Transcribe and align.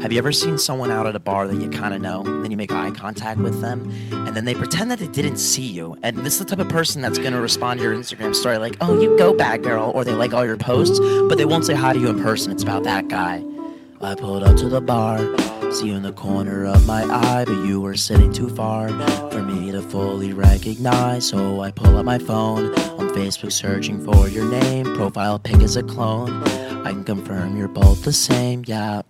Have 0.00 0.12
you 0.12 0.18
ever 0.18 0.30
seen 0.30 0.58
someone 0.58 0.92
out 0.92 1.08
at 1.08 1.16
a 1.16 1.18
bar 1.18 1.48
that 1.48 1.60
you 1.60 1.68
kind 1.68 1.92
of 1.92 2.00
know, 2.00 2.22
and 2.24 2.44
then 2.44 2.52
you 2.52 2.56
make 2.56 2.70
eye 2.70 2.92
contact 2.92 3.40
with 3.40 3.60
them, 3.60 3.90
and 4.12 4.36
then 4.36 4.44
they 4.44 4.54
pretend 4.54 4.92
that 4.92 5.00
they 5.00 5.08
didn't 5.08 5.38
see 5.38 5.66
you? 5.66 5.98
And 6.04 6.18
this 6.18 6.34
is 6.34 6.38
the 6.38 6.44
type 6.44 6.60
of 6.60 6.68
person 6.68 7.02
that's 7.02 7.18
going 7.18 7.32
to 7.32 7.40
respond 7.40 7.80
to 7.80 7.84
your 7.84 7.96
Instagram 7.96 8.32
story 8.32 8.58
like, 8.58 8.76
oh, 8.80 9.00
you 9.00 9.18
go 9.18 9.34
bad 9.34 9.64
girl, 9.64 9.90
or 9.92 10.04
they 10.04 10.12
like 10.12 10.32
all 10.32 10.46
your 10.46 10.56
posts, 10.56 11.00
but 11.28 11.36
they 11.36 11.44
won't 11.44 11.64
say 11.64 11.74
hi 11.74 11.94
to 11.94 11.98
you 11.98 12.08
in 12.08 12.22
person. 12.22 12.52
It's 12.52 12.62
about 12.62 12.84
that 12.84 13.08
guy. 13.08 13.44
I 14.00 14.14
pulled 14.14 14.44
up 14.44 14.56
to 14.58 14.68
the 14.68 14.80
bar, 14.80 15.18
see 15.72 15.88
you 15.88 15.96
in 15.96 16.04
the 16.04 16.12
corner 16.12 16.64
of 16.64 16.86
my 16.86 17.02
eye, 17.02 17.44
but 17.44 17.66
you 17.66 17.80
were 17.80 17.96
sitting 17.96 18.32
too 18.32 18.48
far 18.50 18.88
for 19.30 19.42
me 19.42 19.72
to 19.72 19.82
fully 19.82 20.32
recognize. 20.32 21.28
So 21.28 21.60
I 21.60 21.72
pull 21.72 21.96
up 21.96 22.04
my 22.04 22.18
phone 22.18 22.66
on 23.00 23.08
Facebook, 23.10 23.50
searching 23.50 24.04
for 24.04 24.28
your 24.28 24.48
name. 24.48 24.94
Profile 24.94 25.40
pic 25.40 25.60
is 25.60 25.76
a 25.76 25.82
clone. 25.82 26.44
I 26.86 26.92
can 26.92 27.02
confirm 27.02 27.56
you're 27.56 27.66
both 27.66 28.04
the 28.04 28.12
same, 28.12 28.62
yeah, 28.68 29.02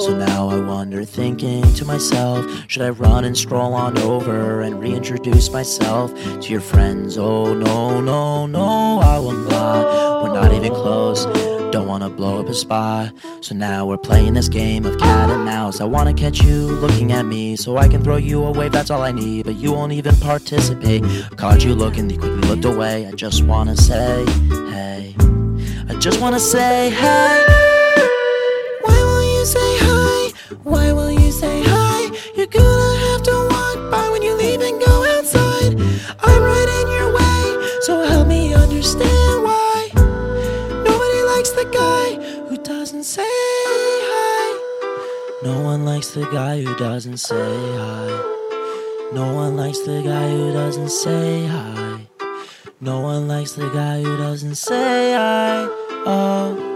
So 0.00 0.16
now 0.16 0.48
I 0.48 0.58
wonder, 0.60 1.04
thinking 1.04 1.62
to 1.74 1.84
myself, 1.84 2.46
should 2.68 2.82
I 2.82 2.90
run 2.90 3.24
and 3.24 3.36
stroll 3.36 3.74
on 3.74 3.98
over 3.98 4.62
and 4.62 4.80
reintroduce 4.80 5.50
myself 5.52 6.14
to 6.14 6.50
your 6.50 6.60
friends? 6.60 7.18
Oh, 7.18 7.52
no, 7.54 8.00
no, 8.00 8.46
no, 8.46 8.98
I 9.00 9.18
will 9.18 9.32
not. 9.32 10.22
We're 10.24 10.34
not 10.34 10.52
even 10.52 10.72
close. 10.72 11.26
Don't 11.70 11.86
wanna 11.86 12.10
blow 12.10 12.40
up 12.40 12.48
a 12.48 12.54
spot. 12.54 13.12
So 13.42 13.54
now 13.54 13.86
we're 13.86 13.98
playing 13.98 14.34
this 14.34 14.48
game 14.48 14.84
of 14.86 14.98
cat 14.98 15.30
and 15.30 15.44
mouse. 15.44 15.80
I 15.80 15.84
wanna 15.84 16.14
catch 16.14 16.42
you 16.42 16.66
looking 16.66 17.12
at 17.12 17.26
me 17.26 17.54
so 17.56 17.76
I 17.76 17.86
can 17.86 18.02
throw 18.02 18.16
you 18.16 18.42
away. 18.42 18.70
That's 18.70 18.90
all 18.90 19.02
I 19.02 19.12
need, 19.12 19.44
but 19.44 19.54
you 19.56 19.72
won't 19.72 19.92
even 19.92 20.16
participate. 20.16 21.04
Caught 21.36 21.64
you 21.64 21.74
looking, 21.74 22.10
you 22.10 22.18
quickly 22.18 22.48
looked 22.48 22.64
away. 22.64 23.06
I 23.06 23.12
just 23.12 23.44
wanna 23.44 23.76
say, 23.76 24.24
hey. 24.70 25.14
I 25.88 25.94
just 26.00 26.20
wanna 26.20 26.40
say, 26.40 26.90
hey. 26.90 27.69
Why 30.64 30.92
will 30.92 31.12
you 31.12 31.30
say 31.30 31.62
hi? 31.64 32.10
You're 32.34 32.46
gonna 32.46 32.98
have 33.06 33.22
to 33.22 33.48
walk 33.50 33.90
by 33.90 34.08
when 34.10 34.22
you 34.22 34.34
leave 34.34 34.60
and 34.60 34.80
go 34.80 35.04
outside. 35.16 35.78
I'm 36.18 36.42
right 36.42 36.70
in 36.80 36.86
your 36.90 37.14
way, 37.14 37.80
so 37.82 38.02
help 38.02 38.26
me 38.26 38.52
understand 38.52 39.44
why. 39.44 39.90
Nobody 39.94 41.22
likes 41.32 41.50
the 41.50 41.68
guy 41.72 42.14
who 42.48 42.56
doesn't 42.56 43.04
say 43.04 43.22
hi. 43.24 44.46
No 45.44 45.60
one 45.62 45.84
likes 45.84 46.10
the 46.10 46.26
guy 46.26 46.62
who 46.62 46.74
doesn't 46.76 47.18
say 47.18 47.76
hi. 47.76 48.08
No 49.12 49.32
one 49.32 49.56
likes 49.56 49.78
the 49.80 50.02
guy 50.02 50.30
who 50.30 50.52
doesn't 50.52 50.90
say 50.90 51.46
hi. 51.46 52.06
No 52.80 53.00
one 53.00 53.28
likes 53.28 53.52
the 53.52 53.68
guy 53.70 54.02
who 54.02 54.16
doesn't 54.16 54.56
say 54.56 55.12
hi. 55.14 55.68
Oh. 56.06 56.69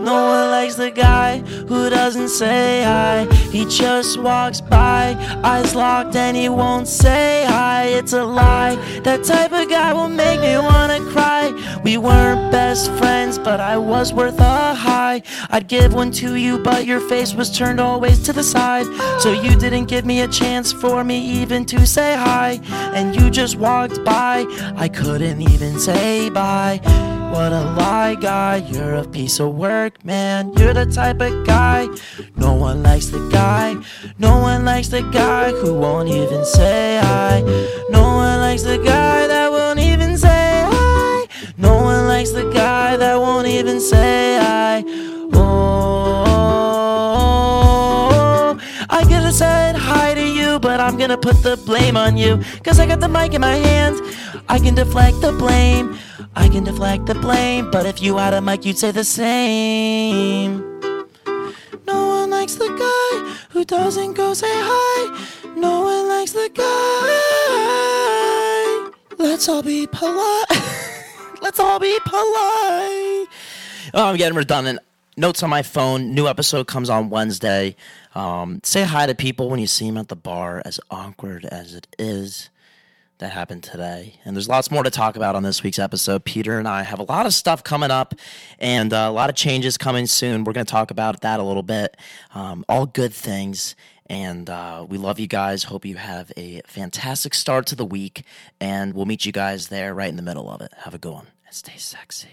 No 0.00 0.14
one 0.14 0.50
likes 0.50 0.76
the 0.76 0.90
guy 0.90 1.40
who 1.68 1.90
doesn't 1.90 2.30
say 2.30 2.82
hi. 2.82 3.26
He 3.52 3.66
just 3.66 4.18
walks 4.18 4.60
by, 4.62 5.14
eyes 5.44 5.74
locked, 5.74 6.16
and 6.16 6.34
he 6.34 6.48
won't 6.48 6.88
say 6.88 7.44
hi. 7.46 7.69
It's 7.94 8.12
a 8.12 8.24
lie. 8.24 8.76
That 9.02 9.24
type 9.24 9.52
of 9.52 9.68
guy 9.68 9.92
will 9.92 10.08
make 10.08 10.40
me 10.40 10.56
wanna 10.56 11.00
cry. 11.12 11.52
We 11.84 11.96
weren't 11.96 12.50
best 12.52 12.90
friends, 12.92 13.38
but 13.38 13.60
I 13.60 13.76
was 13.76 14.12
worth 14.12 14.38
a 14.38 14.74
high. 14.74 15.22
I'd 15.50 15.66
give 15.66 15.92
one 15.94 16.10
to 16.12 16.36
you, 16.36 16.58
but 16.58 16.86
your 16.86 17.00
face 17.00 17.34
was 17.34 17.56
turned 17.56 17.80
always 17.80 18.22
to 18.24 18.32
the 18.32 18.42
side. 18.42 18.86
So 19.20 19.32
you 19.32 19.56
didn't 19.56 19.86
give 19.86 20.04
me 20.04 20.20
a 20.20 20.28
chance 20.28 20.72
for 20.72 21.04
me 21.04 21.18
even 21.42 21.64
to 21.66 21.86
say 21.86 22.14
hi. 22.14 22.60
And 22.94 23.14
you 23.16 23.30
just 23.30 23.56
walked 23.56 24.04
by, 24.04 24.46
I 24.76 24.88
couldn't 24.88 25.42
even 25.42 25.78
say 25.78 26.30
bye. 26.30 26.80
What 27.30 27.52
a 27.52 27.62
lie, 27.78 28.16
guy. 28.16 28.56
You're 28.56 28.94
a 28.94 29.04
piece 29.04 29.38
of 29.38 29.54
work, 29.54 30.04
man. 30.04 30.52
You're 30.58 30.74
the 30.74 30.86
type 30.86 31.20
of 31.20 31.46
guy. 31.46 31.86
No 32.36 32.54
one 32.54 32.82
likes 32.82 33.06
the 33.06 33.22
guy. 33.30 33.76
No 34.18 34.40
one 34.40 34.64
likes 34.64 34.88
the 34.88 35.02
guy 35.02 35.52
who 35.52 35.74
won't 35.74 36.08
even 36.08 36.44
say 36.44 36.98
hi. 37.00 37.29
Even 43.60 43.78
say 43.78 44.38
hi. 44.40 44.82
Oh, 45.34 45.46
I 48.88 49.02
could 49.02 49.22
have 49.28 49.34
said 49.34 49.76
hi 49.76 50.14
to 50.14 50.26
you, 50.26 50.58
but 50.58 50.80
I'm 50.80 50.96
gonna 50.96 51.18
put 51.18 51.42
the 51.42 51.58
blame 51.66 51.94
on 51.94 52.16
you. 52.16 52.40
Cause 52.64 52.80
I 52.80 52.86
got 52.86 53.00
the 53.00 53.08
mic 53.08 53.34
in 53.34 53.42
my 53.42 53.56
hand. 53.56 54.00
I 54.48 54.58
can 54.58 54.74
deflect 54.74 55.20
the 55.20 55.32
blame. 55.32 55.98
I 56.34 56.48
can 56.48 56.64
deflect 56.64 57.04
the 57.04 57.14
blame. 57.14 57.70
But 57.70 57.84
if 57.84 58.00
you 58.00 58.16
had 58.16 58.32
a 58.32 58.40
mic, 58.40 58.64
you'd 58.64 58.78
say 58.78 58.92
the 58.92 59.04
same. 59.04 60.64
No 61.86 62.06
one 62.16 62.30
likes 62.30 62.54
the 62.54 62.70
guy 62.84 63.12
who 63.50 63.66
doesn't 63.66 64.14
go 64.14 64.32
say 64.32 64.48
hi. 64.50 65.00
No 65.54 65.82
one 65.82 66.08
likes 66.08 66.32
the 66.32 66.48
guy. 66.54 67.10
Let's 69.18 69.46
all 69.50 69.62
be 69.62 69.86
polite. 69.86 70.46
Let's 71.42 71.60
all 71.60 71.78
be 71.78 71.98
polite. 72.06 72.99
Oh, 73.92 74.06
I'm 74.06 74.16
getting 74.16 74.36
redundant. 74.36 74.78
Notes 75.16 75.42
on 75.42 75.50
my 75.50 75.62
phone. 75.62 76.14
New 76.14 76.28
episode 76.28 76.66
comes 76.68 76.88
on 76.88 77.10
Wednesday. 77.10 77.74
Um, 78.14 78.60
say 78.62 78.84
hi 78.84 79.06
to 79.06 79.14
people 79.14 79.50
when 79.50 79.58
you 79.58 79.66
see 79.66 79.86
them 79.86 79.96
at 79.96 80.08
the 80.08 80.16
bar, 80.16 80.62
as 80.64 80.78
awkward 80.90 81.44
as 81.46 81.74
it 81.74 81.88
is. 81.98 82.50
That 83.18 83.32
happened 83.32 83.64
today. 83.64 84.14
And 84.24 84.34
there's 84.34 84.48
lots 84.48 84.70
more 84.70 84.82
to 84.82 84.90
talk 84.90 85.16
about 85.16 85.34
on 85.34 85.42
this 85.42 85.62
week's 85.62 85.78
episode. 85.78 86.24
Peter 86.24 86.58
and 86.58 86.66
I 86.66 86.84
have 86.84 87.00
a 87.00 87.02
lot 87.02 87.26
of 87.26 87.34
stuff 87.34 87.62
coming 87.62 87.90
up 87.90 88.14
and 88.58 88.94
uh, 88.94 89.08
a 89.08 89.12
lot 89.12 89.28
of 89.28 89.36
changes 89.36 89.76
coming 89.76 90.06
soon. 90.06 90.44
We're 90.44 90.54
going 90.54 90.64
to 90.64 90.70
talk 90.70 90.90
about 90.90 91.20
that 91.20 91.38
a 91.38 91.42
little 91.42 91.62
bit. 91.62 91.96
Um, 92.34 92.64
all 92.68 92.86
good 92.86 93.12
things. 93.12 93.74
And 94.06 94.48
uh, 94.48 94.86
we 94.88 94.96
love 94.98 95.20
you 95.20 95.26
guys. 95.26 95.64
Hope 95.64 95.84
you 95.84 95.96
have 95.96 96.32
a 96.36 96.62
fantastic 96.66 97.34
start 97.34 97.66
to 97.66 97.74
the 97.74 97.84
week. 97.84 98.22
And 98.60 98.94
we'll 98.94 99.06
meet 99.06 99.26
you 99.26 99.32
guys 99.32 99.68
there 99.68 99.92
right 99.94 100.08
in 100.08 100.16
the 100.16 100.22
middle 100.22 100.48
of 100.48 100.62
it. 100.62 100.72
Have 100.78 100.94
a 100.94 100.98
good 100.98 101.12
one 101.12 101.26
and 101.44 101.54
stay 101.54 101.76
sexy. 101.76 102.28